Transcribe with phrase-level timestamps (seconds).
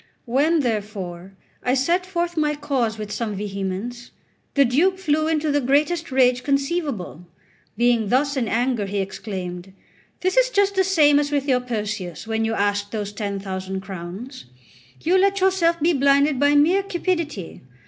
[0.25, 4.09] When, therefore, I set forth my cause with some vehemence,
[4.55, 7.27] the Duke flew into the greatest rage conceivable.
[7.77, 9.73] Being thus in anger, he exclaimed:
[10.21, 13.81] "This is just the same as with your Perseus, when you asked those ten thousand
[13.81, 14.45] crowns.
[15.01, 17.61] You let yourself be blinded by mere cupidity.